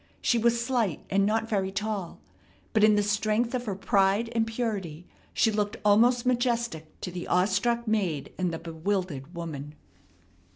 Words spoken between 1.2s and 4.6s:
not very tall, but in the strength of her pride and